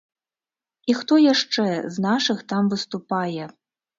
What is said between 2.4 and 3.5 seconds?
там выступае?